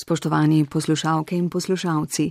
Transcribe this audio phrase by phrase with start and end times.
[0.00, 2.30] Spoštovani poslušalke in poslušalci,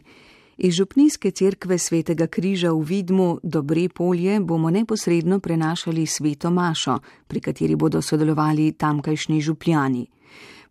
[0.58, 7.40] iz Župnijske cerkve svetega križa v Vidmu Dobre polje bomo neposredno prenašali sveto mašo, pri
[7.40, 10.08] kateri bodo sodelovali tamkajšnji župljani.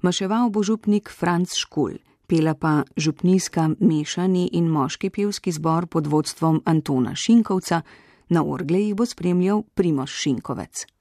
[0.01, 6.63] Maševal bo župnik Franc Škul, pela pa župnijska mešani in moški pevski zbor pod vodstvom
[6.65, 7.83] Antona Šinkovca,
[8.29, 10.96] na orgle jih bo spremljal Primoš Šinkovec.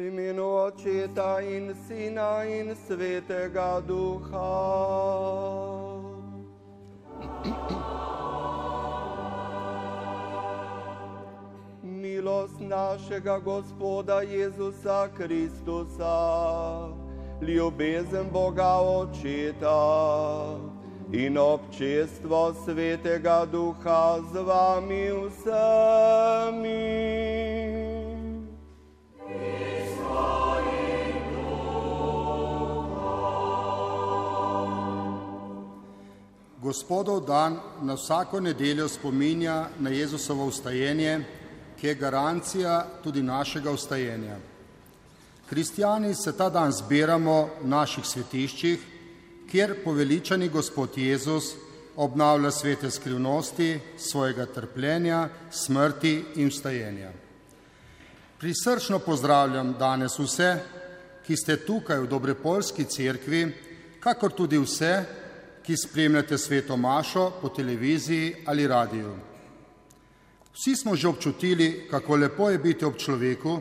[0.00, 4.48] V imenu Očeta in Sina in Svetega Duha.
[11.82, 16.88] Milost našega Gospoda Jezusa Kristusa,
[17.42, 19.76] ljubezen Boga Očeta
[21.12, 26.79] in občestvo Svetega Duha z vami vsemi.
[36.70, 41.24] Gospodov dan na vsako nedeljo spominja na Jezusovo ustajenje,
[41.80, 44.36] ki je garancija tudi našega ustajenja.
[45.48, 48.84] Kristijani se ta dan zbiramo v naših svetiščih,
[49.50, 51.56] kjer poveličani Gospod Jezus
[51.96, 57.10] obnavlja svete skrivnosti svojega trpljenja, smrti in ustajenja.
[58.38, 60.52] Prisrčno pozdravljam danes vse,
[61.26, 63.48] ki ste tukaj v Dobrepolski cerkvi,
[64.00, 65.19] kakor tudi vse,
[65.62, 69.14] ki spremljate sveto mašo po televiziji ali radiju.
[70.52, 73.60] Vsi smo že občutili, kako lepo je biti ob človeku,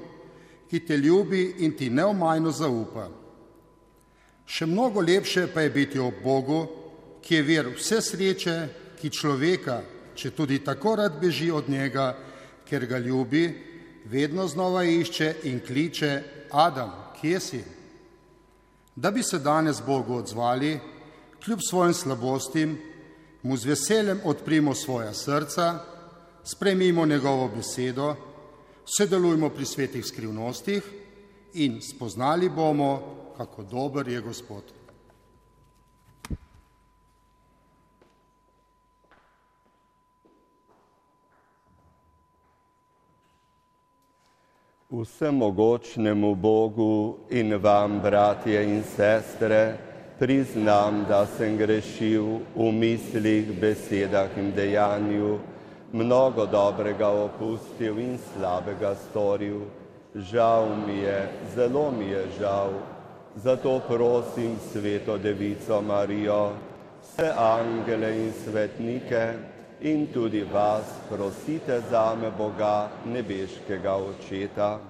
[0.69, 3.09] ki te ljubi in ti neomajno zaupa.
[4.45, 6.67] Še mnogo lepše pa je biti ob Bogu,
[7.21, 8.55] ki je vir vse sreče,
[8.99, 9.81] ki človeka,
[10.15, 12.15] če tudi tako rad beži od njega,
[12.65, 13.45] ker ga ljubi,
[14.05, 17.61] vedno znova išče in kliče: Adam, kje si?
[18.95, 20.79] Da bi se danes Bogu odzvali,
[21.43, 22.77] kljub svojim slabostim,
[23.43, 25.79] mu z veseljem odprimo svoja srca,
[26.43, 28.15] spremimo njegovo besedo,
[28.97, 30.83] sodelujmo pri svetih skrivnostih
[31.53, 34.63] in spoznali bomo, kako dober je Gospod.
[44.89, 49.88] Vsemogočnemu Bogu in vam, bratje in sestre,
[50.19, 55.39] priznam, da sem grešil v mislih, besedah in dejanju,
[55.93, 59.63] mnogo dobrega opustil in slabega storil.
[60.15, 62.73] Žal mi je, zelo mi je žal,
[63.35, 66.51] zato prosim sveto devico Marijo,
[67.01, 69.33] vse angele in svetnike
[69.81, 74.88] in tudi vas prosite zame Boga, nebeškega očeta.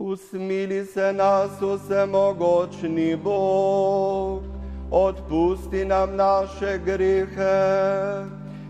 [0.00, 4.42] Usmili se nas vsemogočni Bog,
[4.90, 8.24] odpusti nam naše grehe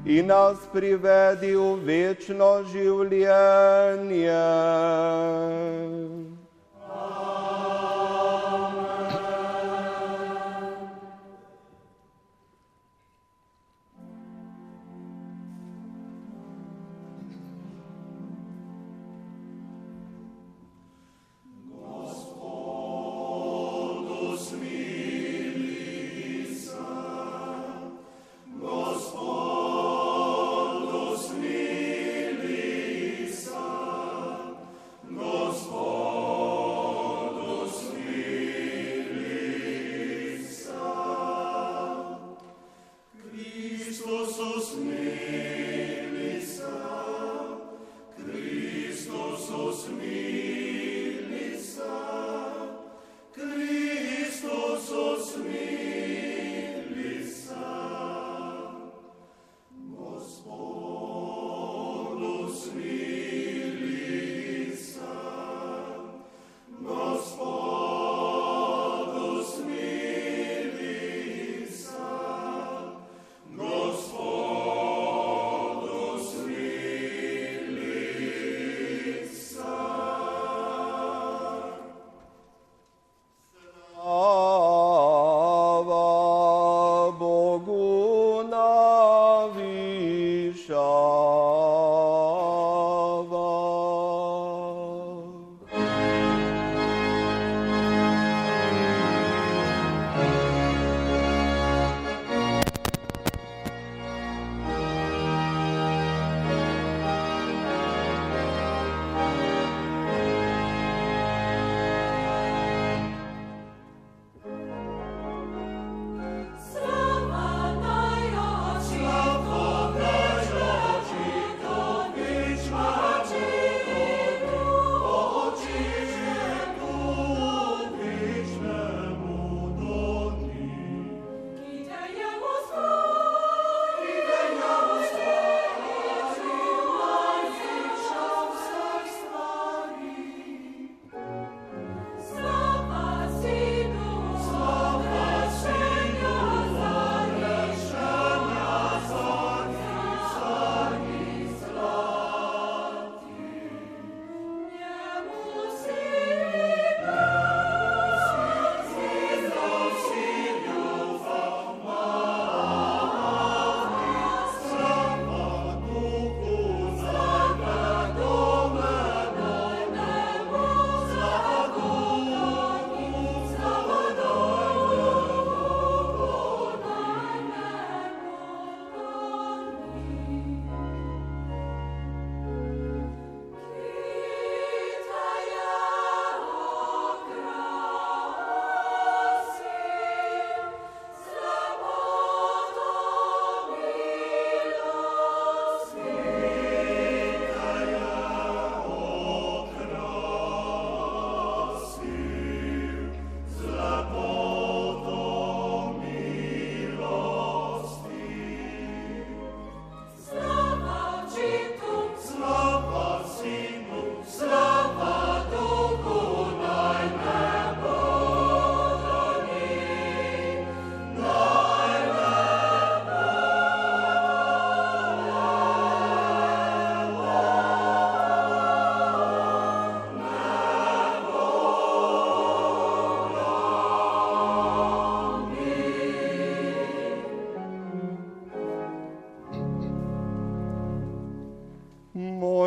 [0.04, 4.40] in nas privedi v večno življenje.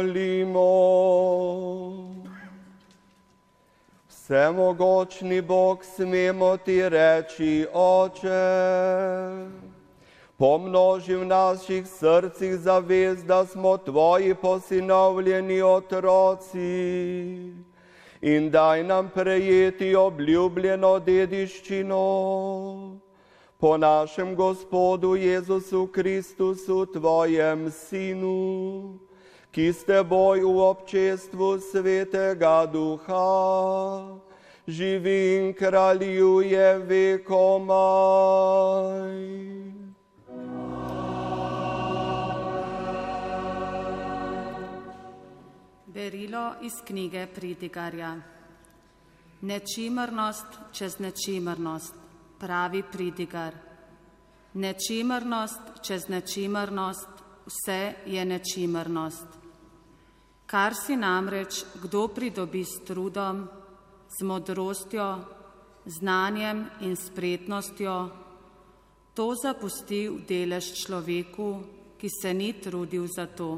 [0.04, 0.70] Molimo.
[4.10, 8.44] Vsemogočni Bog smemo ti reči, Oče,
[10.38, 16.60] pomnoži v naših srcih zavez, da smo tvoji posinovljeni otroci.
[18.22, 22.04] In daj nam prejeti obljubljeno dediščino.
[23.58, 29.00] Po našem Gospodu Jezusu Kristusu, tvojem Sinu,
[29.54, 34.18] ki s teboj v občestvu svetega duha
[34.68, 38.34] živi in kraljuje vekomaj.
[45.86, 48.16] Berilo iz knjige Pridigarja.
[49.42, 51.94] Nečimrnost čez nečimrnost,
[52.40, 53.54] pravi pridigar.
[54.54, 57.10] Nečimrnost čez nečimrnost,
[57.46, 59.43] vse je nečimrnost.
[60.54, 63.50] Kar si namreč kdo pridobi s trudom,
[64.06, 65.08] z modrostjo,
[65.82, 67.96] znanjem in spretnostjo,
[69.18, 71.50] to zapusti v delež človeku,
[71.98, 73.58] ki se ni trudil za to.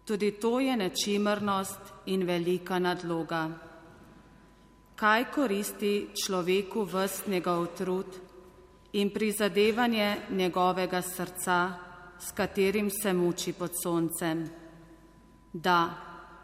[0.00, 3.44] Tudi to je nečimrnost in velika nadloga.
[4.96, 8.10] Kaj koristi človeku vst njegov trud
[8.96, 11.58] in prizadevanje njegovega srca,
[12.16, 14.64] s katerim se muči pod soncem?
[15.56, 15.90] Da,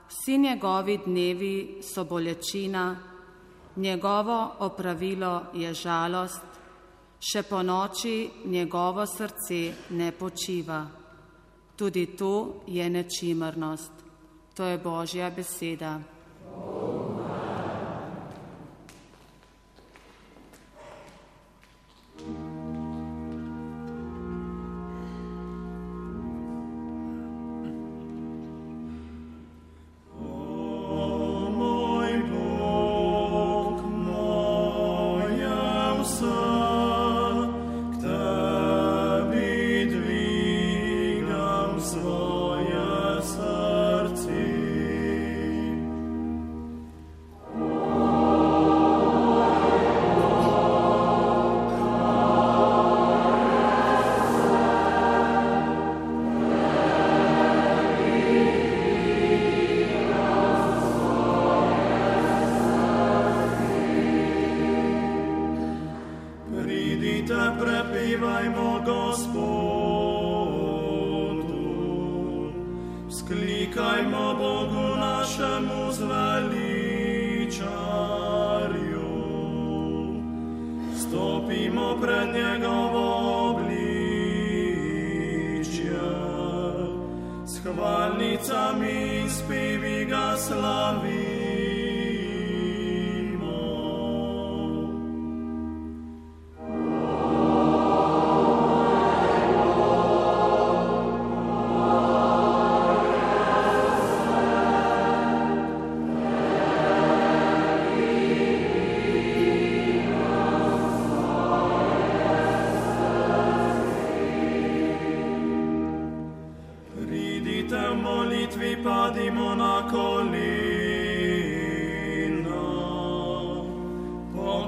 [0.09, 2.97] vsi njegovi dnevi so bolečina,
[3.77, 6.41] njegovo opravilo je žalost,
[7.21, 9.59] še po noči njegovo srce
[9.91, 10.87] ne počiva.
[11.77, 13.93] Tudi to je nečimrnost.
[14.57, 16.01] To je Božja beseda.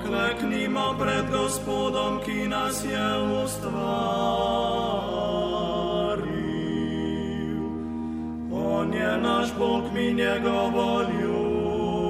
[0.05, 3.09] Pokleknimo pred Gospodom, ki nas je
[3.41, 3.65] ustvaril.
[8.53, 12.05] On je naš Bog, mi njegovo ljudstvo.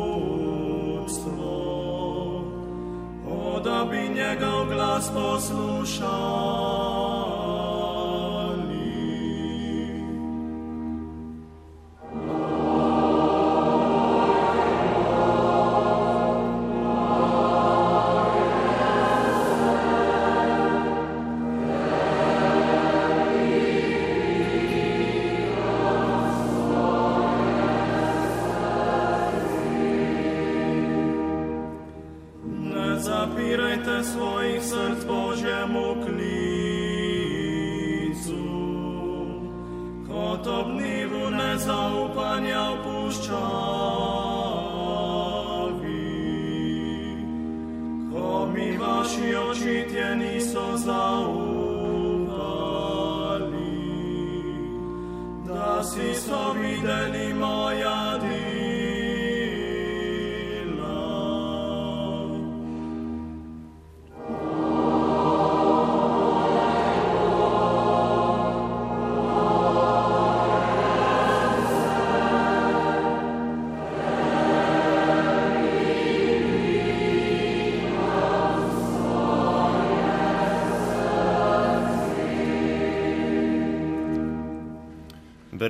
[3.31, 6.15] O, da bi njegov glas poslušali.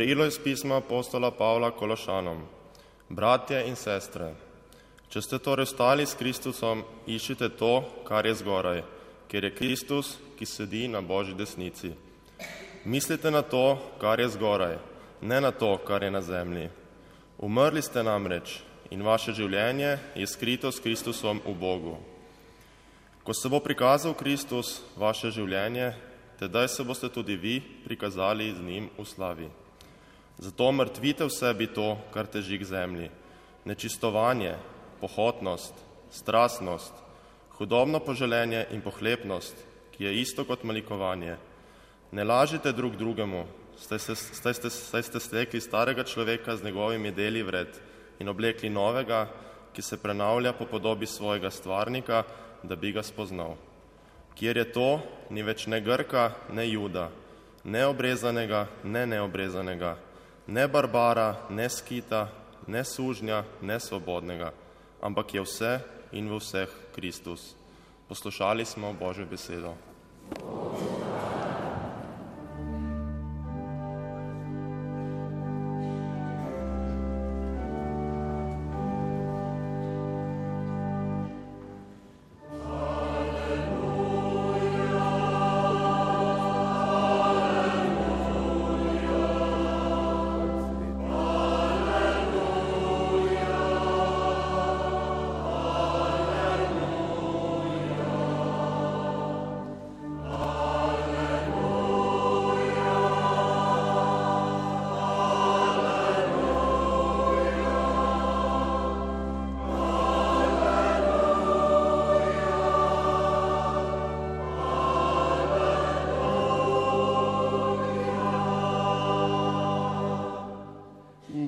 [0.05, 2.43] Berilo iz pisma apostola Pavla Kološanom.
[3.09, 4.27] Bratje in sestre,
[5.09, 7.71] če ste torej stali s Kristusom, iščite to,
[8.05, 8.83] kar je zgoraj,
[9.33, 11.95] ker je Kristus, ki sedi na Božji desnici.
[12.85, 14.77] Mislite na to, kar je zgoraj,
[15.25, 16.69] ne na to, kar je na zemlji.
[17.41, 18.61] Umrli ste namreč
[18.93, 21.97] in vaše življenje je skrito s Kristusom v Bogu.
[23.25, 25.95] Ko se bo prikazal Kristus, vaše življenje,
[26.37, 29.53] tedaj se boste tudi vi prikazali z njim v slavi.
[30.39, 33.11] Zato mrtvite v sebi to, kar teži k zemlji,
[33.65, 34.57] nečistovanje,
[35.01, 35.75] pohotnost,
[36.11, 36.93] strastnost,
[37.59, 39.55] hudobno poželenje in pohlepnost,
[39.95, 41.37] ki je isto kot malikovanje.
[42.13, 43.47] Ne lažite drug drugemu,
[43.79, 44.15] staj ste,
[44.61, 47.71] ste, ste stekli starega človeka z njegovimi deli vred
[48.19, 49.29] in oblekli novega,
[49.75, 52.23] ki se prenavlja po podobi svojega stvarnika,
[52.63, 53.57] da bi ga spoznal.
[54.35, 54.89] Kjer je to,
[55.31, 57.11] ni več ne Grka, ne Juda,
[57.65, 59.97] ne obrezanega, ne neobrezanega,
[60.47, 62.29] ne Barbara, ne Skita,
[62.67, 64.53] ne sužnja, ne svobodnega,
[65.03, 65.73] ampak je vse
[66.13, 67.55] in v vseh Kristus.
[68.09, 69.75] Poslušali smo Božjo besedo.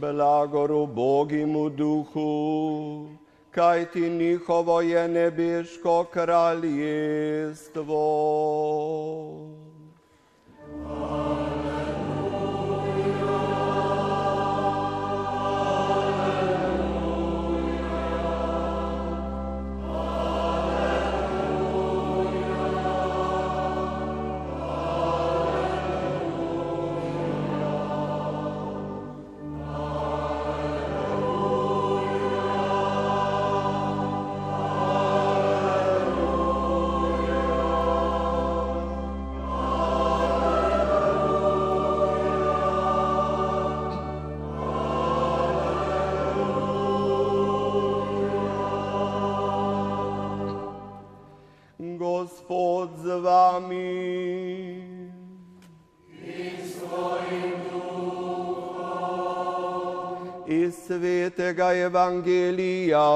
[0.07, 3.09] Blagoru Bogimu duhu,
[3.51, 6.77] kaj ti njihovo je nebeško kraljestvo.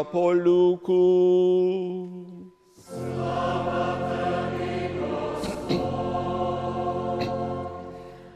[0.04, 1.04] Po Luku.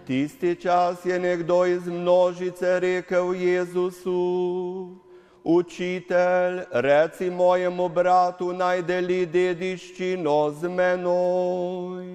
[0.07, 4.97] Tisti čas je nekdo iz množice rekel Jezusu,
[5.45, 12.07] Učitelj, reci mojemu bratu, naj deli dediščino z menoj.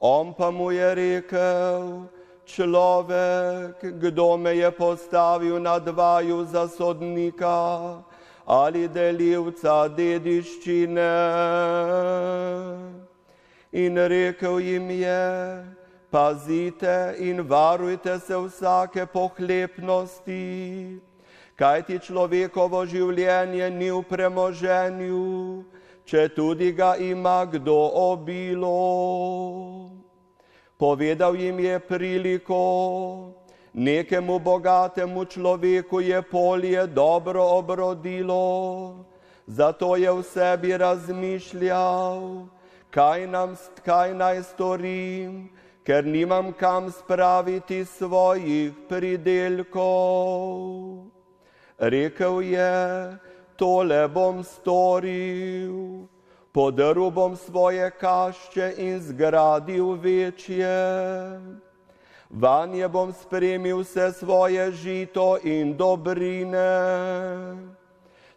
[0.00, 2.08] On pa mu je rekel,
[2.44, 8.02] človek, kdo me je postavil na dvaju za sodnika
[8.46, 11.10] ali delivca dediščine.
[13.72, 15.64] In rekel jim je,
[16.10, 20.98] pazite in varujte se vsake pohlepnosti,
[21.54, 25.64] kajti človekovo življenje ni v premoženju,
[26.04, 27.78] če tudi ga ima kdo
[28.10, 28.74] obilo.
[30.80, 32.60] Povedal jim je priliko,
[33.74, 39.04] nekemu bogatemu človeku je polje dobro obrodilo,
[39.46, 42.46] zato je v sebi razmišljal,
[42.90, 45.50] kaj, nam, kaj naj storim,
[45.84, 49.90] ker nimam kam spraviti svojih pridelkov.
[51.78, 53.16] Rekel je,
[53.56, 56.06] tole bom storil,
[56.52, 60.76] podrl bom svoje kašče in zgradil večje.
[62.30, 66.70] Vanje bom spremil vse svoje žito in dobrine.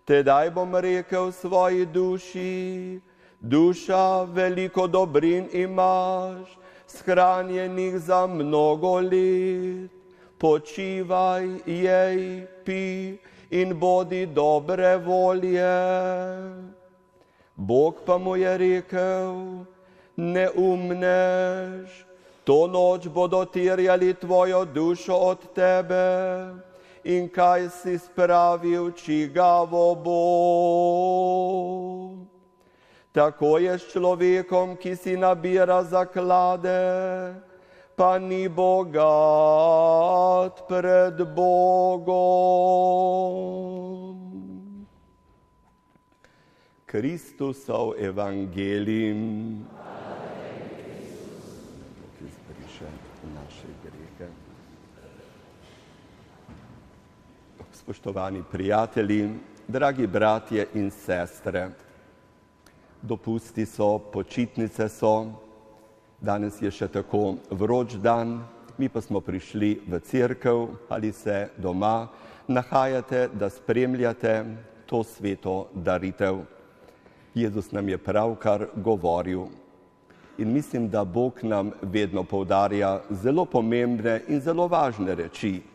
[0.06, 3.00] Tedaj bom rekel svoji duši,
[3.40, 9.92] duša veliko dobrin imaš, shranjenih za mnogo let.
[10.38, 13.18] Počivaj, jej, pi
[13.52, 15.78] in bodi dobre volje.
[17.56, 19.64] Bog pa mu je rekel,
[20.18, 22.06] ne umneš,
[22.44, 26.06] to noč bodo tirjali tvojo dušo od tebe
[27.04, 30.24] in kaj si spravil, čigavo bo.
[33.14, 36.82] Tako je s človekom, ki si nabira zaklade,
[37.96, 39.06] pa ni bogat
[40.66, 42.18] pred Bogom.
[46.90, 49.62] Kristusov evangelim,
[52.18, 52.90] ki zbriše
[53.34, 54.30] naše grehe.
[57.84, 59.30] Spoštovani prijatelji,
[59.68, 61.70] dragi bratje in sestre,
[63.02, 65.26] dopusti so, počitnice so,
[66.22, 68.38] danes je še tako vroč dan,
[68.78, 72.08] mi pa smo prišli v cerkev ali se doma
[72.48, 74.46] nahajate, da spremljate
[74.86, 76.40] to sveto daritev.
[77.36, 79.44] Jezus nam je pravkar govoril
[80.38, 85.73] in mislim, da Bog nam vedno povdarja zelo pomembne in zelo važne reči.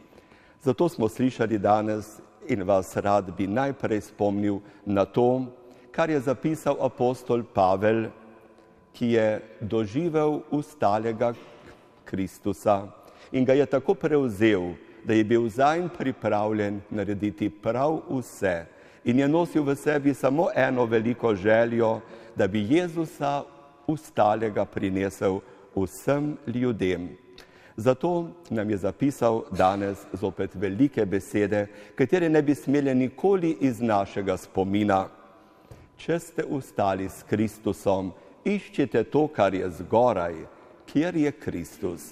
[0.62, 5.46] Zato smo slišali danes in vas rad bi najprej spomnil na to,
[5.90, 8.08] kar je zapisal apostol Pavel,
[8.92, 11.34] ki je doživel ustalega
[12.04, 12.88] Kristusa
[13.32, 18.66] in ga je tako prevzel, da je bil zanj pripravljen narediti prav vse
[19.04, 22.00] in je nosil v sebi samo eno veliko željo,
[22.36, 23.44] da bi Jezusa
[23.86, 25.40] ustalega prinesel
[25.76, 27.08] vsem ljudem.
[27.78, 34.34] Zato nam je zapisal danes zopet velike besede, katere ne bi smeli nikoli iz našega
[34.36, 35.04] spomina.
[35.96, 38.10] Če ste ustali s Kristusom,
[38.44, 40.34] iščite to, kar je zgoraj,
[40.90, 42.08] kjer je Kristus.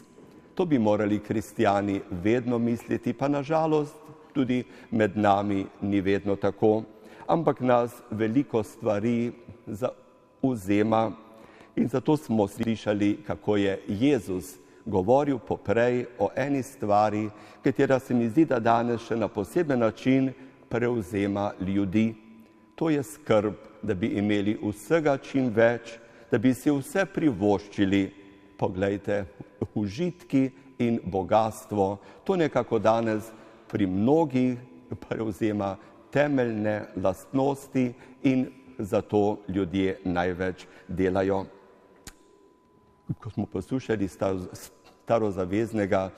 [0.54, 3.96] To bi morali kristijani vedno misliti, pa nažalost
[4.34, 6.84] tudi med nami ni vedno tako,
[7.26, 9.32] ampak nas veliko stvari
[9.66, 11.10] zauzema
[11.76, 14.54] in zato smo slišali, kako je Jezus
[14.86, 17.30] govoril poprej o eni stvari,
[17.64, 20.32] katera se mi zdi, da danes še na poseben način
[20.68, 22.14] prevzema ljudi.
[22.74, 25.98] To je skrb, da bi imeli vsega čim več,
[26.30, 28.04] da bi si vse privoščili.
[28.56, 29.24] Poglejte,
[29.74, 30.46] užitki
[30.78, 33.28] in bogatstvo, to nekako danes
[33.68, 34.56] pri mnogih
[35.08, 35.76] prevzema
[36.12, 38.46] temeljne lastnosti in
[38.78, 41.44] zato ljudje največ delajo.
[43.20, 44.08] Ko smo poslušali
[45.06, 46.10] starozaveznega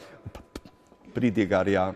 [1.14, 1.92] pridigarja,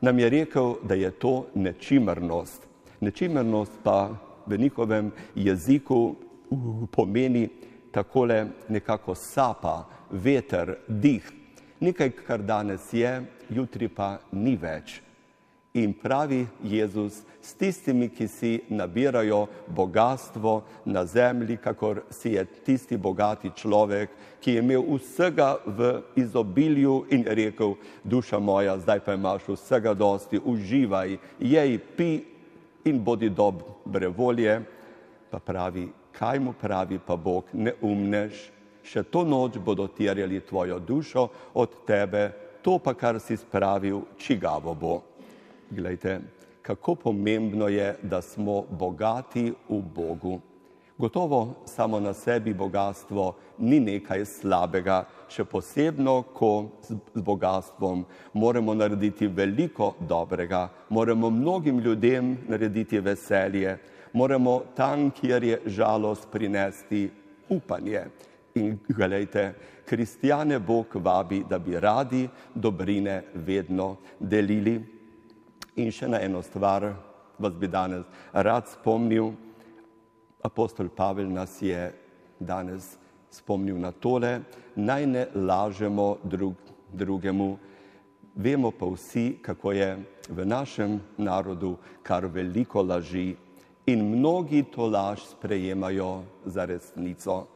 [0.00, 2.66] nam je rekel, da je to nečimrnost.
[3.00, 4.10] Nečimrnost pa
[4.46, 6.16] v njihovem jeziku
[6.90, 7.48] pomeni
[7.92, 11.30] takole nekako sapa, veter, dih,
[11.80, 14.98] nekaj, kar danes je, jutri pa ni več.
[15.74, 22.96] In pravi Jezus s tistimi, ki si nabirajo bogatstvo na zemlji, kakor si je tisti
[22.96, 27.72] bogati človek, ki je imel vsega v izobilju in rekel,
[28.04, 32.20] duša moja, zdaj pa imaš vsega dosti, uživaj, jej, pi
[32.84, 34.58] in bodi dobre volje.
[35.30, 38.50] Pa pravi, kaj mu pravi pa Bog, ne umneš,
[38.84, 42.28] še to noč bodo terjali tvojo dušo od tebe,
[42.62, 45.11] to pa, kar si spravil, čigavo bo.
[45.74, 46.20] Glejte,
[46.62, 50.40] kako pomembno je, da smo bogati v Bogu.
[50.98, 54.98] Gotovo samo na sebi bogatstvo ni nekaj slabega,
[55.32, 58.04] še posebno, ko z bogatstvom
[58.36, 63.78] moramo narediti veliko dobrega, moramo mnogim ljudem narediti veselje,
[64.12, 67.08] moramo tam, kjer je žalost, prinesti
[67.48, 68.04] upanje.
[68.54, 69.54] In gledajte,
[69.88, 75.01] kristjane Bog vabi, da bi radi dobrine vedno delili.
[75.76, 76.90] In še na eno stvar
[77.40, 79.32] vas bi danes rad spomnil.
[80.44, 81.92] Apostol Pavel nas je
[82.38, 82.96] danes
[83.30, 84.42] spomnil na tole,
[84.76, 86.54] naj ne lažemo drug,
[86.92, 87.56] drugemu.
[88.34, 89.88] Vemo pa vsi, kako je
[90.28, 93.32] v našem narodu kar veliko laži
[93.86, 97.46] in mnogi to laž sprejemajo za resnico.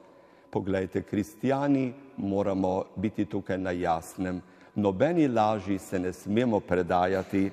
[0.51, 4.41] Poglejte, kristijani moramo biti tukaj na jasnem.
[4.75, 7.51] Nobeni laži se ne smemo predajati,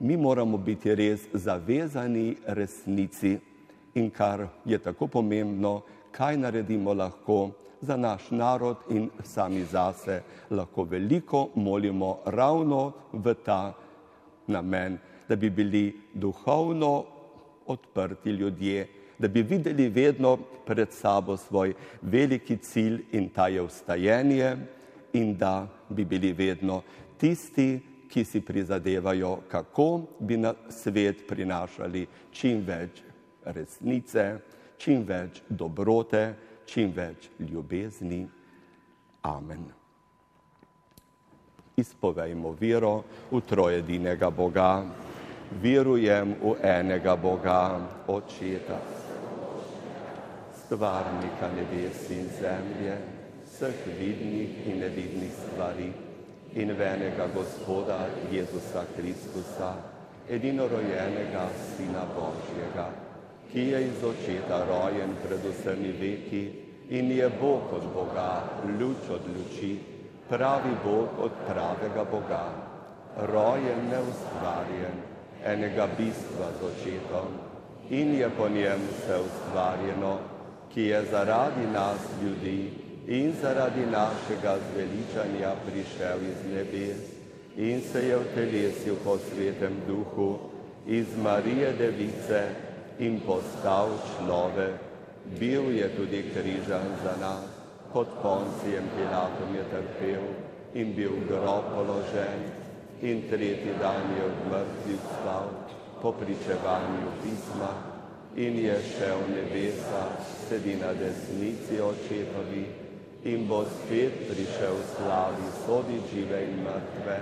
[0.00, 3.38] mi moramo biti res zavezani resnici.
[3.94, 5.82] In kar je tako pomembno,
[6.12, 13.74] kaj naredimo lahko za naš narod in sami zase, lahko veliko molimo ravno v ta
[14.46, 17.04] namen, da bi bili duhovno
[17.66, 20.36] odprti ljudje, da bi videli vedno
[20.66, 24.56] pred sabo svoj veliki cilj in ta je vstajenje
[25.12, 26.82] in da bi bili vedno
[27.18, 33.02] tisti, ki si prizadevajo, kako bi na svet prinašali čim več
[33.44, 34.24] resnice,
[34.78, 36.34] čim več dobrote,
[36.66, 38.26] čim več ljubezni.
[39.22, 39.68] Amen.
[41.76, 44.72] Izpovejmo vero v trojedinega Boga.
[45.62, 47.60] Verujem v enega Boga,
[48.06, 48.78] Očeta
[50.70, 52.94] stvarnika nebes in zemlje,
[53.42, 56.09] vseh vidnih in nevidnih stvari
[56.52, 59.74] in venega Gospoda Jezusa Kristusa,
[60.28, 62.88] edinorojenega Sina Božjega,
[63.52, 66.42] ki je iz očeta rojen pred vsemi veki
[66.90, 68.42] in je Bog od Boga,
[68.78, 69.78] luč od luči,
[70.28, 72.46] pravi Bog od pravega Boga,
[73.30, 74.98] rojen neustvarjen,
[75.44, 77.50] enega bistva z očetom
[77.90, 80.18] in je po njem vse ustvarjeno,
[80.74, 87.00] ki je zaradi nas ljudi in zaradi našega zveličanja prišel iz nebes
[87.56, 90.38] in se je vtelesil po svetem duhu
[90.86, 92.42] iz Marije Device
[92.98, 94.74] in postal človek.
[95.40, 97.44] Bil je tudi križan za nas,
[97.92, 100.24] pod koncijem Pilatom je trpel
[100.74, 102.46] in bil grob položen
[103.02, 105.50] in tretji dan je od mrtvih vstal
[106.02, 107.72] po pričevanju pisma
[108.36, 110.02] in je šel nebesa,
[110.48, 112.79] sedi na desnici očetovi
[113.24, 117.18] in bo spet prišel v slavi, sodi žive in mrtve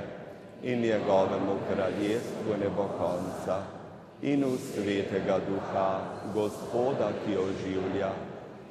[0.63, 3.79] in njegovemu kraljestvu ne bo konca
[4.23, 5.91] in v svetega duha,
[6.35, 8.11] gospoda, ki oživlja,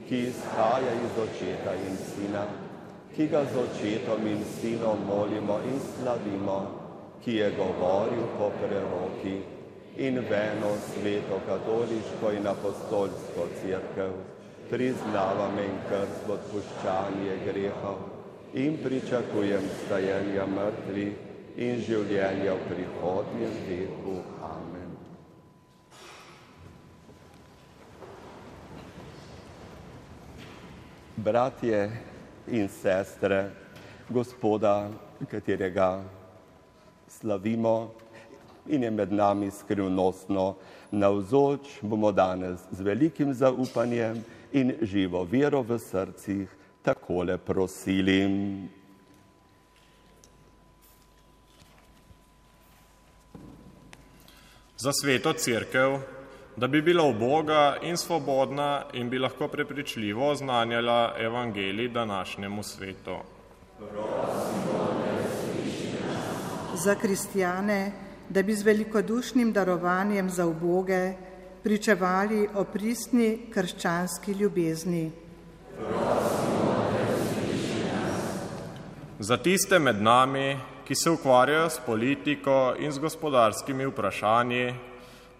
[0.08, 2.44] ki izhaja iz očeta in sina,
[3.16, 6.60] ki ga z očetom in sinom molimo in slavimo,
[7.24, 9.40] ki je govoril po preroki
[9.98, 14.37] in veno sveto katoliško in apostolsko crkv,
[14.69, 18.03] priznavam in krst odpuščanje grehov
[18.53, 21.13] in pričakujem stajenja mrtvih
[21.58, 24.15] in življenja v prihodnjem veku.
[24.45, 24.91] Amen.
[31.17, 31.82] Bratje
[32.47, 33.49] in sestre,
[34.10, 34.89] gospoda,
[35.32, 36.03] katerega
[37.10, 37.77] slavimo
[38.67, 40.56] in je med nami skrivnostno
[40.91, 44.23] navzoč, bomo danes z velikim zaupanjem
[44.60, 46.48] in živo vero v srcih
[46.82, 48.22] takole prosili.
[54.78, 56.00] Za sveto crkev,
[56.56, 63.17] da bi bila uboga in svobodna in bi lahko prepričljivo oznanjala evangelij današnjemu svetu.
[66.76, 67.91] Za kristijane,
[68.30, 71.13] da bi z velikodušnim darovanjem za uboge
[71.67, 75.12] pričevali o pristni krščanski ljubezni.
[79.19, 80.56] Za tiste med nami,
[80.88, 84.75] ki se ukvarjajo s politiko in z gospodarskimi vprašanji,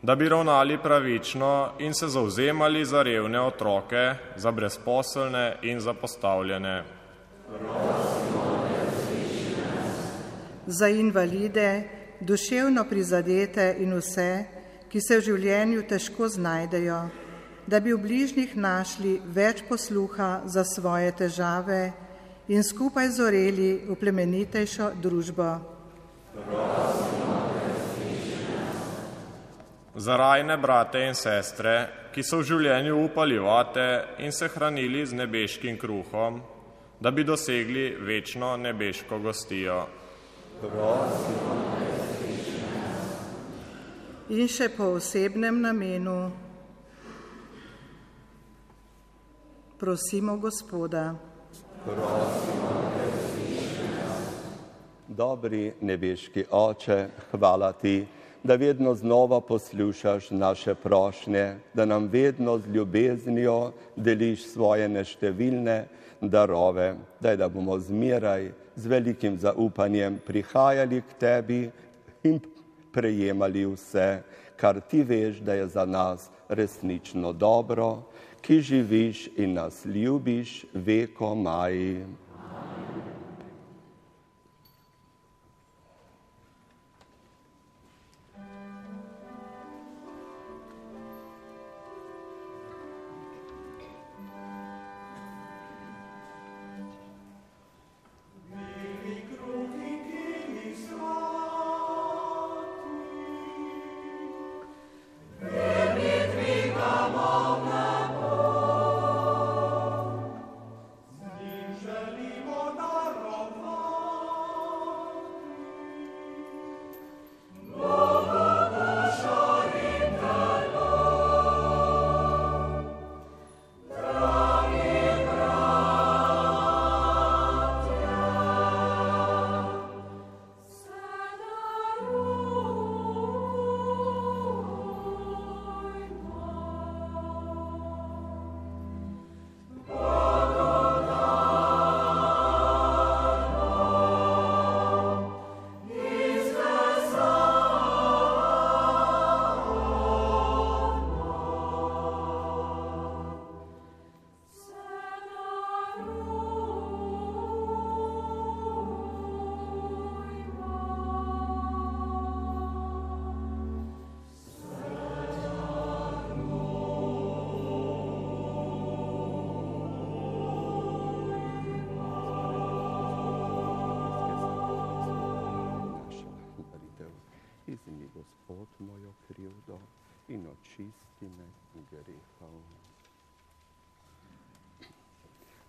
[0.01, 6.83] da bi ravnali pravično in se zauzemali za revne otroke, za brezposelne in zapostavljene.
[10.67, 14.56] Za invalide, duševno prizadete in vse,
[14.91, 17.00] ki se v življenju težko znajdejo,
[17.67, 21.91] da bi v bližnjih našli več posluha za svoje težave
[22.47, 25.50] in skupaj zoreli v plemenitejšo družbo.
[29.97, 31.76] Za rajne brate in sestre,
[32.13, 33.88] ki so v življenju upali vate
[34.23, 36.39] in se hranili z nebeškim kruhom,
[37.02, 39.84] da bi dosegli večno nebeško gostijo.
[44.27, 46.13] In še po osebnem namenu
[49.79, 51.13] prosimo Gospoda.
[55.07, 56.97] Dobri nebeški oče,
[57.31, 58.01] hvala ti,
[58.43, 65.77] da vedno znova poslušaš naše prošnje, da nam vedno z ljubeznijo deliš svoje neštevilne
[66.21, 71.63] darove, daj da bomo zmeraj z velikim zaupanjem prihajali k tebi
[72.27, 72.43] in
[72.91, 74.21] prejemali vse,
[74.58, 78.04] kar ti veš, da je za nas resnično dobro,
[78.41, 82.06] ki živiš in nas ljubiš veko maji.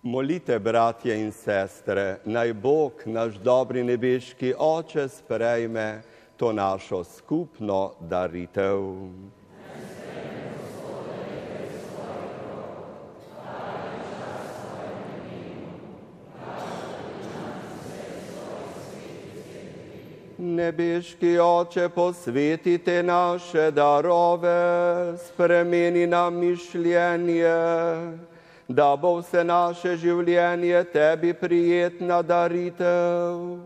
[0.09, 6.01] Molite, bratje in sestre, naj Bog, naš dobri nebeški oče, sprejme
[6.37, 8.81] to našo skupno daritev.
[20.37, 24.57] Nebeški oče, posvetite naše darove,
[25.27, 27.53] spremeni nam mišljenje,
[28.69, 33.57] da bo vse naše življenje tebi prijetna daritev.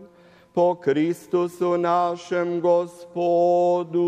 [0.54, 4.06] Po Kristusu našem Gospodu.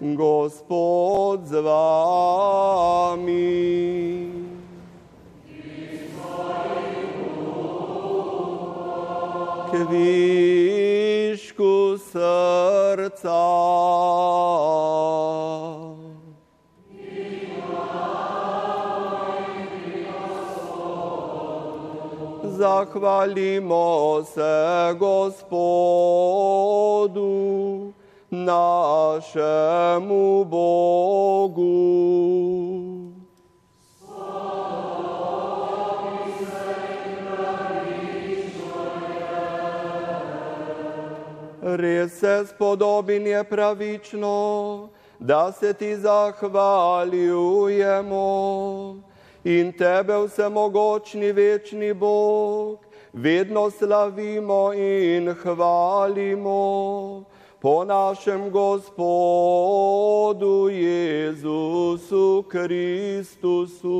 [0.00, 3.26] Gospod z vami.
[9.70, 10.76] Kvišku
[13.14, 13.42] srca.
[22.58, 25.52] Zahvalimo se Gospodu,
[28.30, 29.64] našemu
[30.44, 31.66] Bogu.
[41.76, 46.56] Res se spodobin je pravično, da se ti zahvaljujemo.
[49.44, 52.78] In tebe vsemogočni večni Bog
[53.12, 57.24] vedno slavimo in hvalimo.
[57.60, 59.48] Po našem Gospodu
[60.68, 63.96] Jezusu Kristusu.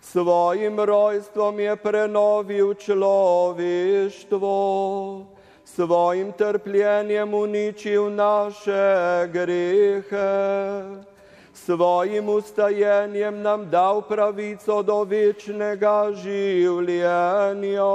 [0.00, 4.56] Svojim rojstvom je prenovil človeštvo,
[5.66, 10.32] svojim trpljenjem uničil naše grehe,
[11.54, 17.90] svojim ustajenjem nam dal pravico do večnega življenja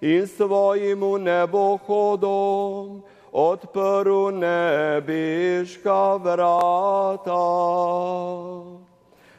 [0.00, 7.44] in svojim nebohodom odprl nebeška vrata.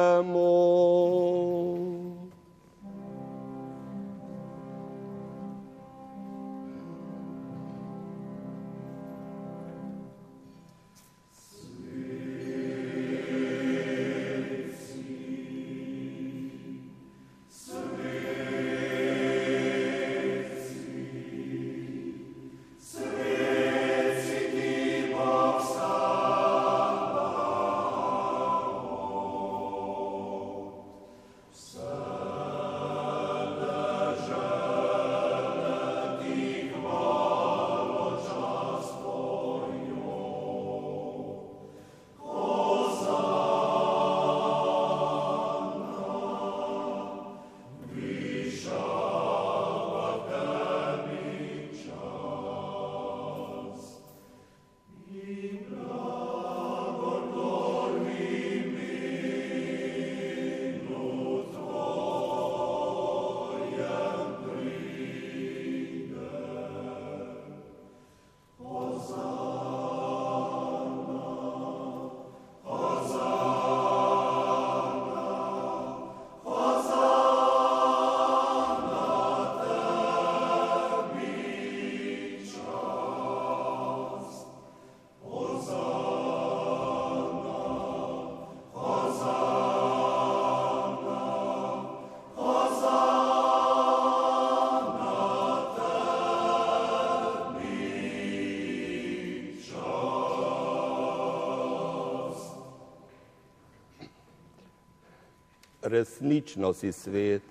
[105.89, 107.41] Resnično si svet.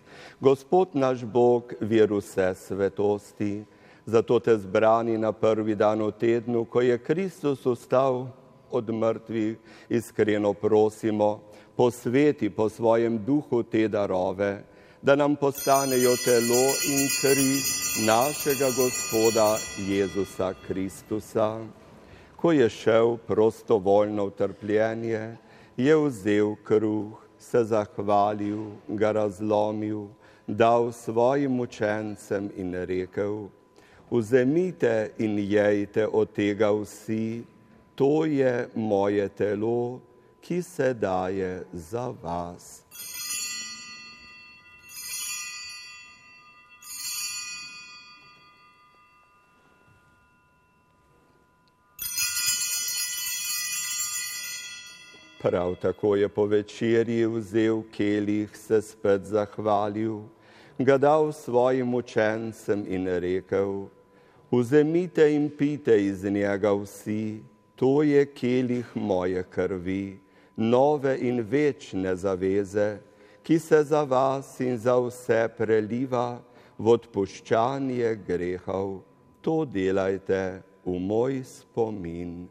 [0.41, 3.65] Gospod naš Bog, vir vse svetosti,
[4.07, 8.27] zato te zbrani na prvi dan v tednu, ko je Kristus ustal
[8.71, 9.57] od mrtvih,
[9.89, 11.41] iskreno prosimo,
[11.77, 14.63] posveti po svojem duhu te darove,
[15.03, 17.53] da nam postanejo telo in kri
[18.07, 19.57] našega Gospoda
[19.89, 21.61] Jezusa Kristusa.
[22.37, 25.37] Ko je šel prostovoljno v trpljenje,
[25.77, 30.09] je vzel kruh, se zahvalil, ga razlomil,
[30.47, 33.49] dal svojim učencem in rekel,
[34.11, 37.45] vzemite in jejte od tega vsi,
[37.95, 40.01] to je moje telo,
[40.41, 42.88] ki se daje za vas.
[55.39, 60.21] Prav tako je po večerji vzel kelih, se spet zahvalil,
[60.79, 63.87] ga dal svojim učencem in rekel,
[64.51, 67.43] vzemite in pite iz njega vsi,
[67.77, 70.19] to je kelih moje krvi,
[70.57, 72.99] nove in večne zaveze,
[73.43, 76.43] ki se za vas in za vse preliva
[76.79, 79.01] v odpuščanje grehov.
[79.41, 82.49] To delajte v moj spomin.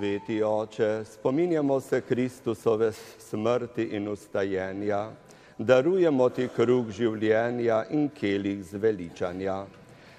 [0.00, 5.10] Sveti oče, spominjamo se Kristusove smrti in ustajenja,
[5.58, 9.58] darujemo ti kruh življenja in kelih zveličanja.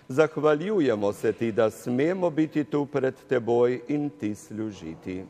[0.08, 5.24] Zahvaljujemo se ti, da smemo biti tu pred teboj in ti služiti.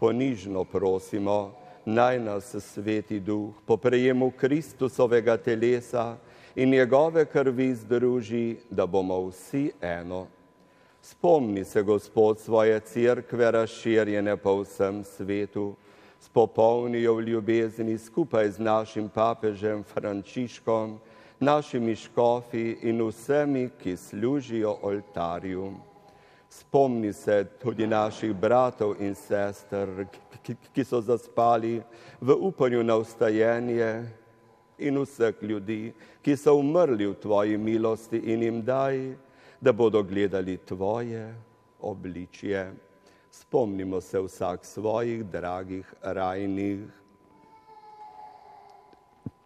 [0.00, 1.52] Ponižno prosimo,
[1.84, 6.16] naj nas sveti duh po prejemu Kristusovega telesa
[6.56, 10.28] in njegove krvi združi, da bomo vsi eno.
[11.04, 15.74] Spomni se, Gospod, svoje cerkve razširjene po vsem svetu,
[16.20, 21.00] spopolnijo v ljubezni skupaj z našim papežem Frančiškom,
[21.40, 25.72] našimi škofi in vsemi, ki služijo oltarju.
[26.48, 30.06] Spomni se tudi naših bratov in sester,
[30.74, 31.82] ki so zaspali
[32.20, 34.06] v upanju na ustajenje
[34.78, 35.92] in vseh ljudi,
[36.22, 39.16] ki so umrli v tvoji milosti in jim daj,
[39.62, 41.34] da bodo gledali tvoje
[41.80, 42.72] obličje.
[43.30, 46.80] Spomnimo se vsak svojih dragih rajnih.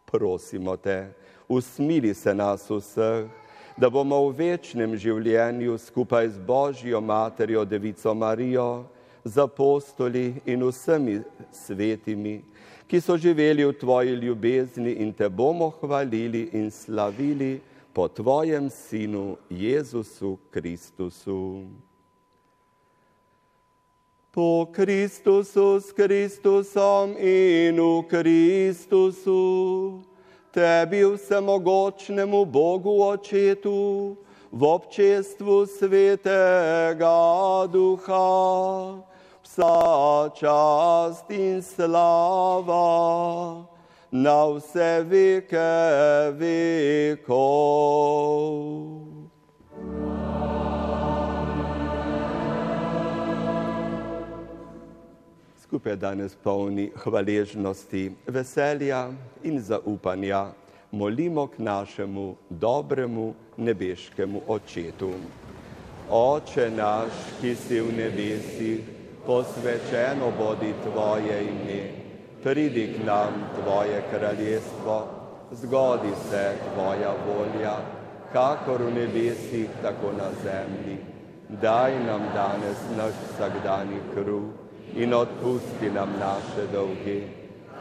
[0.04, 1.12] Prosimo te,
[1.48, 3.28] usmili se nas vseh,
[3.76, 8.86] da bomo v večnem življenju skupaj z Božjo materjo Devico Marijo,
[9.24, 11.20] z apostoli in vsemi
[11.52, 12.40] svetimi,
[12.88, 17.60] ki so živeli v tvoji ljubezni in te bomo hvalili in slavili,
[17.96, 21.64] po Tvojem Sinu Jezusu Kristusu.
[24.30, 29.40] Po Kristusu s Kristusom in v Kristusu,
[30.52, 34.12] Tebi vsemogočnemu Bogu Očetu,
[34.52, 39.00] v občestvu Svetega Duha,
[39.40, 42.84] vsa čast in slava,
[44.10, 45.58] na vse veke
[46.38, 47.36] vekov.
[55.58, 59.10] Skupaj danes polni hvaležnosti, veselja
[59.42, 60.46] in zaupanja
[60.92, 65.10] molimo k našemu dobremu nebeškemu očetu.
[66.10, 68.80] Oče naš, ki si v nebesih,
[69.26, 72.05] posvečeno bodi tvoje ime
[72.46, 75.08] pridi k nam Tvoje kraljestvo,
[75.52, 77.76] zgodi se Tvoja volja,
[78.32, 80.98] kakor v nebesih, tako na zemlji.
[81.48, 84.46] Daj nam danes naš vsakdani kruh
[84.94, 87.20] in odpusti nam naše dolge,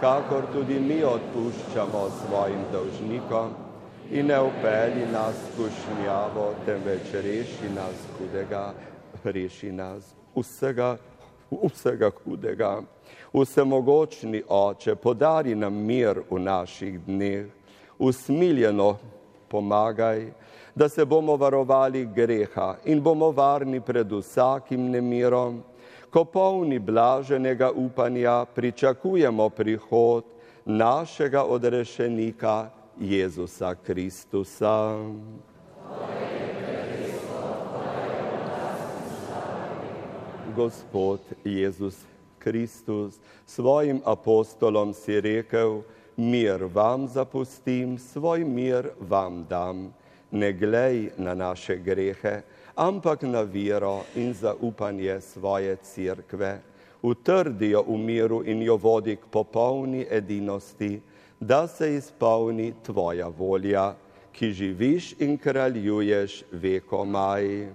[0.01, 3.53] kakor tudi mi odpuščamo svojim dolžnikom
[4.11, 8.73] in ne upeli nas skušnjavo, temveč reši nas hudega,
[9.23, 10.97] reši nas vsega,
[11.51, 12.81] vsega hudega.
[13.35, 17.45] Vsemogočni Oče, podari nam mir v naših dneh,
[17.99, 18.97] usmiljeno
[19.51, 20.31] pomagaj,
[20.75, 25.59] da se bomo varovali greha in bomo varni pred vsakim nemirom,
[26.09, 30.23] ko polni blaženega upanja pričakujemo prihod
[30.65, 32.69] našega odrešenika
[32.99, 34.95] Jezusa Kristusa.
[40.55, 42.14] Gospod Jezus
[42.45, 45.81] Kristus, svojim apostolom si rekel,
[46.17, 49.93] mir vam zapustim, svoj mir vam dam.
[50.31, 52.41] Ne glej na naše grehe,
[52.75, 56.61] ampak na vero in zaupanje svoje cerkve.
[57.01, 61.01] Utrdijo v miru in jo vodi k popolni edinosti,
[61.39, 63.95] da se izpolni tvoja volja,
[64.31, 67.67] ki živiš in kraljuješ vekomaj.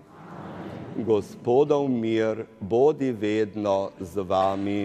[1.04, 4.80] Gospodov mir, bodi vedno z vami.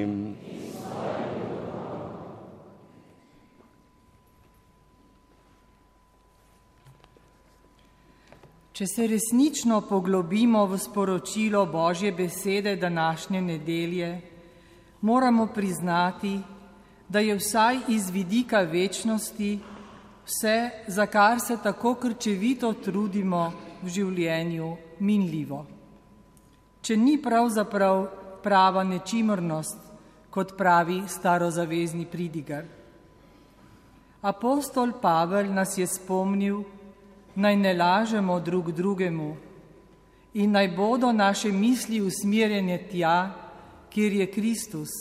[8.76, 14.10] Če se resnično poglobimo v sporočilo Božje besede današnje nedelje,
[15.02, 16.40] moramo priznati,
[17.10, 19.60] da je vsaj iz vidika večnosti
[20.26, 23.52] vse, za kar se tako krčevito trudimo
[23.82, 25.75] v življenju, minljivo.
[26.86, 28.04] Če ni pravzaprav
[28.46, 29.80] prava nečimrnost,
[30.30, 32.66] kot pravi starozavezni pridigar.
[34.22, 36.60] Apostol Pavel nas je spomnil,
[37.42, 39.32] naj ne lažemo drug drugemu
[40.36, 43.18] in naj bodo naše misli usmerjene tja,
[43.90, 44.94] kjer je Kristus,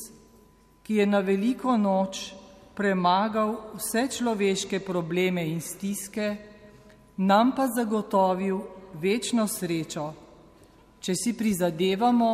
[0.83, 2.31] ki je na veliko noč
[2.75, 6.37] premagal vse človeške probleme in stiske,
[7.17, 8.61] nam pa zagotovil
[9.03, 10.13] večno srečo,
[11.05, 12.33] če si prizadevamo,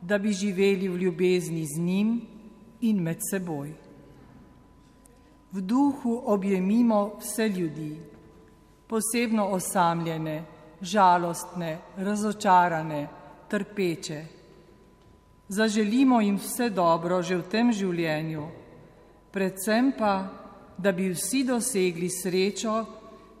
[0.00, 2.12] da bi živeli v ljubezni z njim
[2.86, 3.72] in med seboj.
[5.52, 7.90] V duhu objemimo vse ljudi
[8.90, 10.44] posebno osamljene,
[10.80, 13.08] žalostne, razočarane,
[13.48, 14.24] trpeče.
[15.48, 18.46] Zaželimo jim vse dobro že v tem življenju,
[19.30, 20.14] predvsem pa,
[20.78, 22.74] da bi vsi dosegli srečo,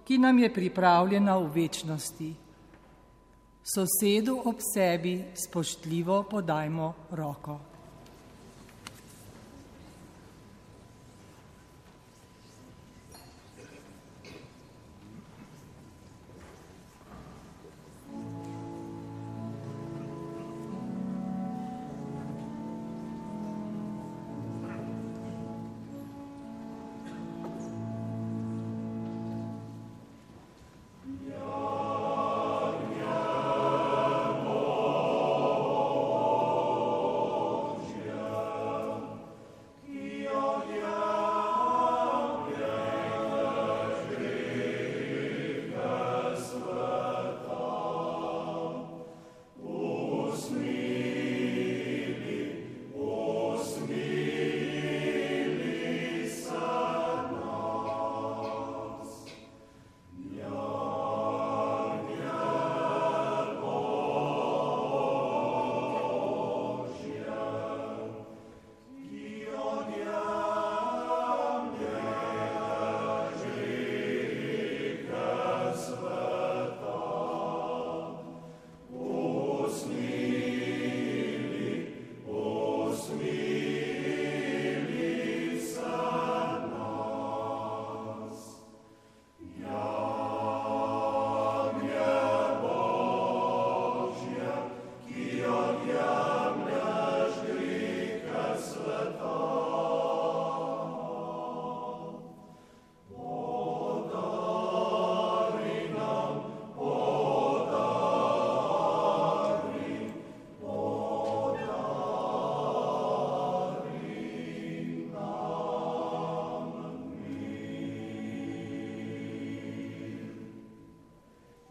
[0.04, 2.49] ki nam je pripravljena v večnosti.
[3.74, 7.69] Sosedu ob sebi spoštljivo podajmo roko.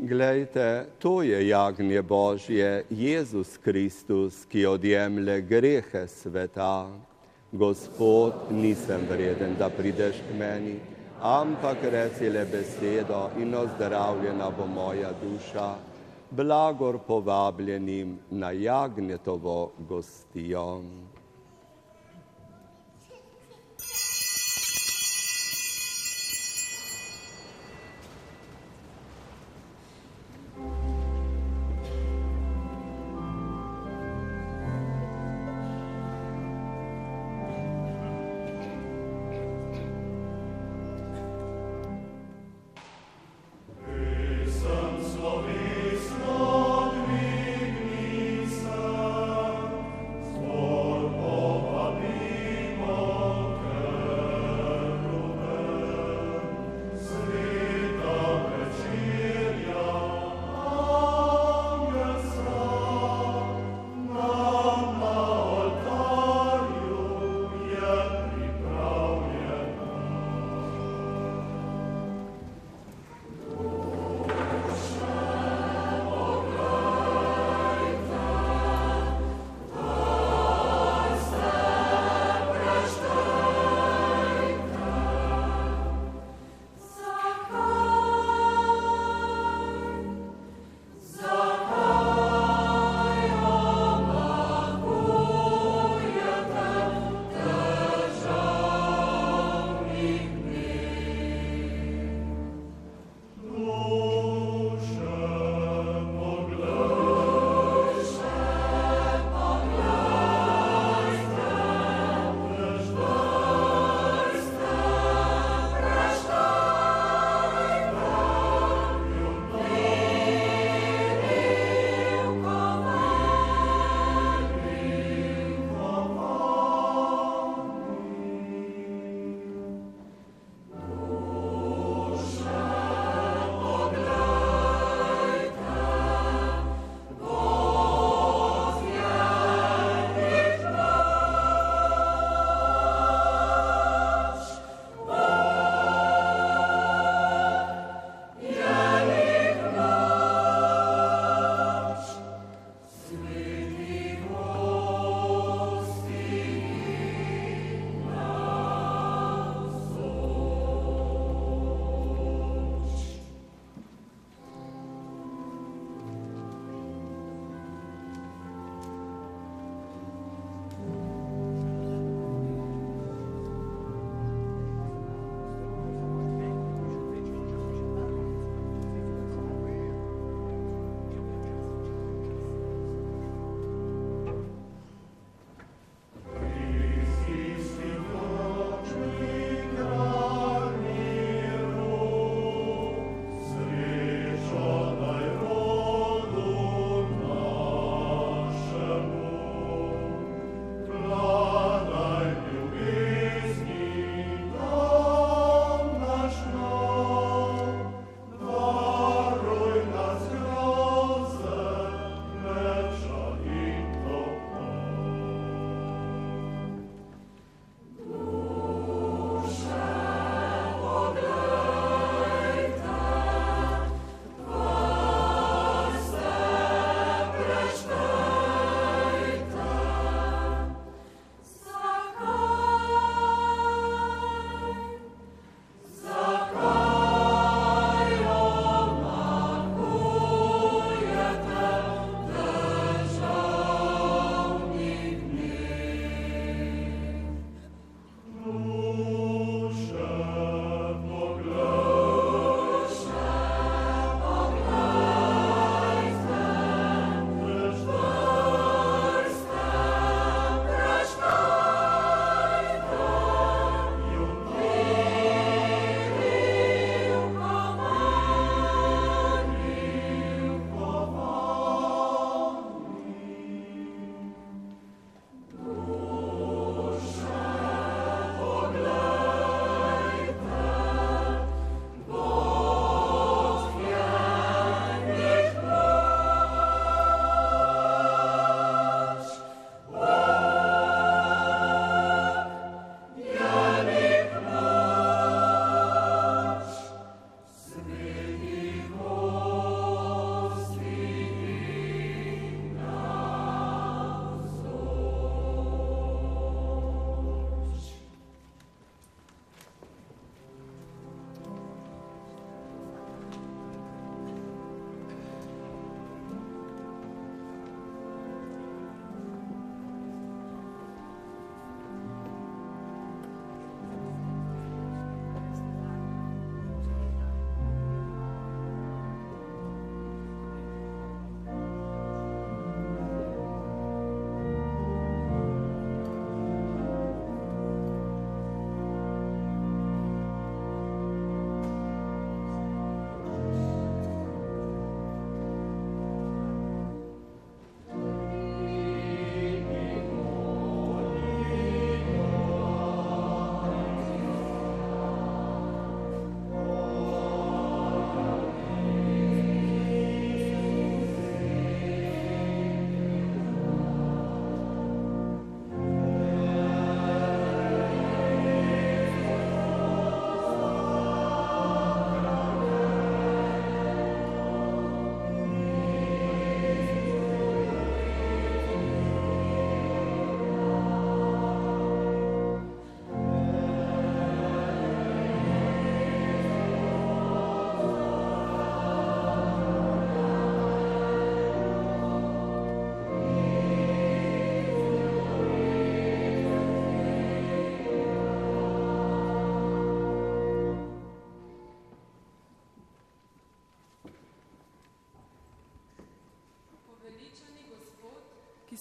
[0.09, 6.89] Glejte, to je jagnje Božje, Jezus Kristus, ki odjemlje grehe sveta.
[7.51, 10.79] Gospod, nisem vreden, da prideš k meni,
[11.21, 15.75] ampak reci le besedo in ozdravljena bo moja duša.
[16.31, 20.81] Blagor povabljenim na jagnjetovo gostijo.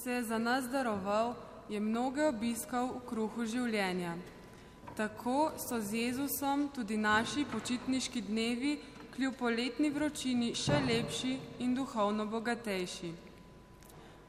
[0.09, 1.35] Se je za nas daroval,
[1.69, 4.15] je mnoge obiskal v kruhu življenja.
[4.97, 8.79] Tako so z Jezusom tudi naši počitniški dnevi
[9.13, 13.13] kljub poletni vročini še lepši in duhovno bogatejši.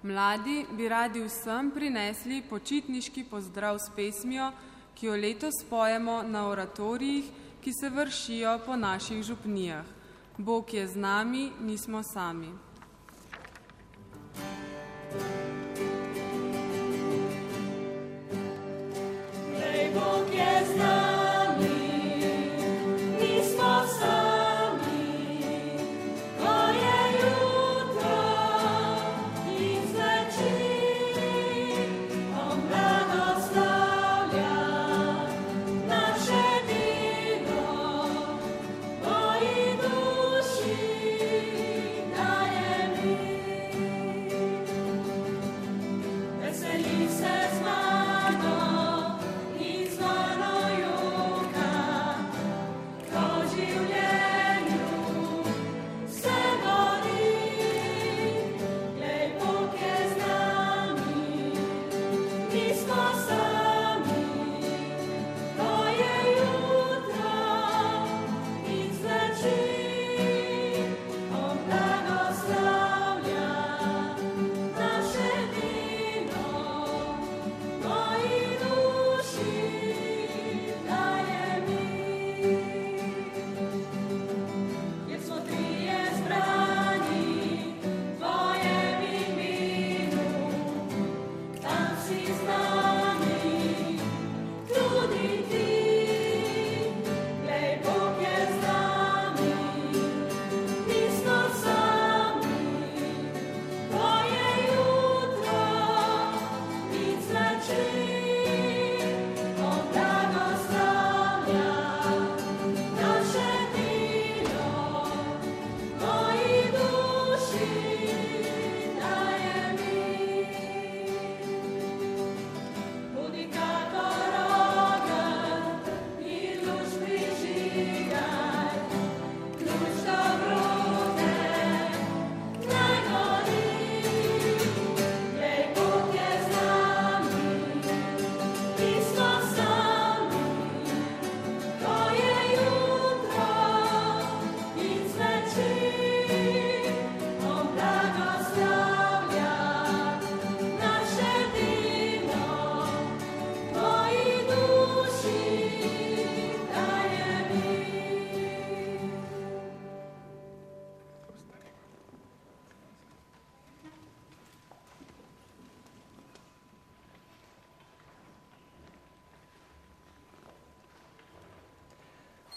[0.04, 4.52] Mladi bi radi vsem prinesli počitniški pozdrav s pesmijo,
[5.00, 7.32] ki jo letos spojemo na oratorijih,
[7.64, 9.88] ki se vršijo po naših župnijah.
[10.38, 12.52] Bog je z nami, nismo sami.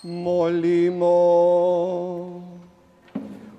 [0.04, 1.12] Molimo.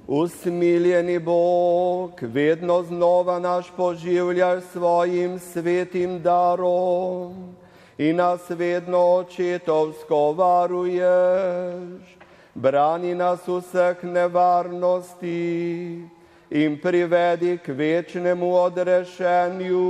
[0.08, 7.56] Usmiljeni Bog, vedno znova naš poživljaš svojim svetim darom
[7.98, 12.18] in nas vedno očetovsko varuješ.
[12.54, 16.02] Brani nas vseh nevarnosti
[16.50, 19.84] in privedi k večnemu odrešenju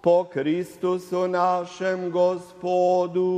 [0.00, 3.28] po Kristusu našem Gospodu.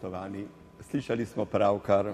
[0.00, 0.46] Spoštovani,
[0.80, 2.12] slišali smo pravkar,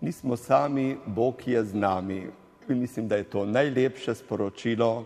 [0.00, 2.30] nismo sami, Bog je z nami.
[2.68, 5.04] In mislim, da je to najlepše sporočilo,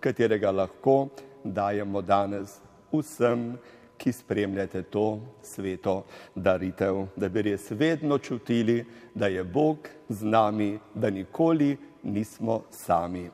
[0.00, 1.08] katerega lahko
[1.44, 2.58] dajemo danes
[2.92, 3.54] vsem,
[3.96, 6.02] ki spremljate to sveto
[6.34, 8.84] daritev, da bi res vedno čutili,
[9.14, 13.30] da je Bog z nami, da nikoli nismo sami.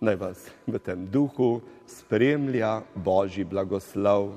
[0.00, 4.34] Naj vas v tem duhu spremlja Božji blagoslov.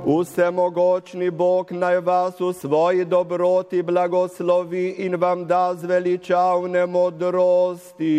[0.06, 8.14] Vsemogočni Bog naj vas v svoji dobroti blagoslovi in vam da zveličavne modrosti.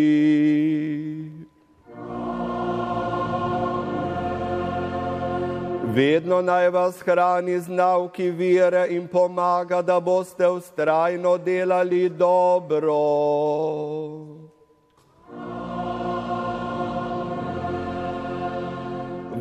[5.93, 12.95] Vedno naj vas hrani z nauki vire in pomaga, da boste ustrajno delali dobro.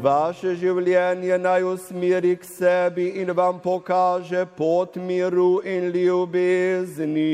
[0.03, 7.31] Vaše življenje naj usmeri k sebi in vam pokaže pot miru in ljubezni.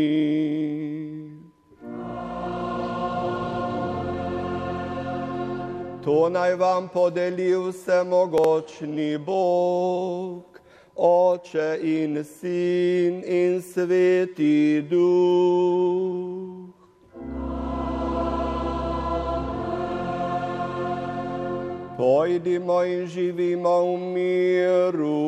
[6.06, 10.60] To naj vam podeli vsemogočni Bog,
[10.94, 16.70] Oče in Sin in Sveti Duh.
[21.98, 25.26] Pojdimo in živimo v miru.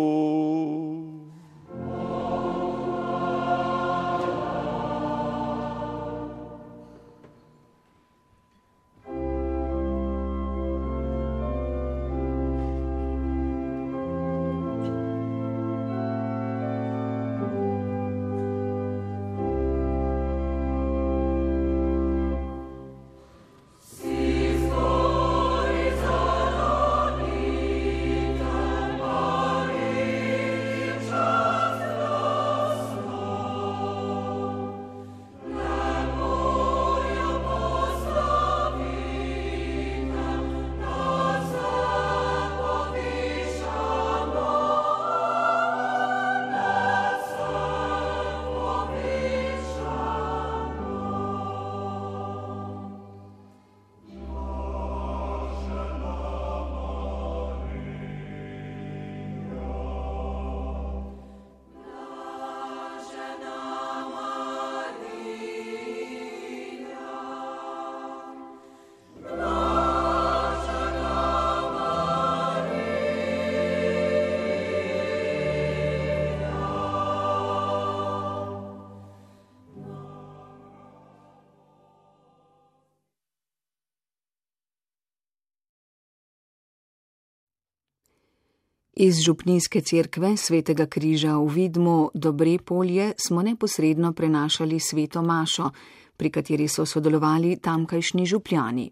[89.01, 95.71] Iz Župnijske cerkve svetega križa v Vidmu Dobre polje smo neposredno prenašali sveto mašo,
[96.17, 98.91] pri kateri so sodelovali tamkajšnji župljani.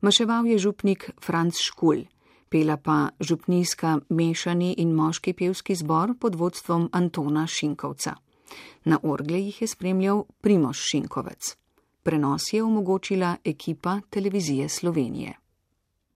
[0.00, 2.02] Maševal je župnik Franz Škul,
[2.48, 8.14] pela pa župnijska mešani in moški pevski zbor pod vodstvom Antona Šinkovca.
[8.84, 11.56] Na orgle jih je spremljal Primoš Šinkovec.
[12.02, 15.43] Prenos je omogočila ekipa televizije Slovenije.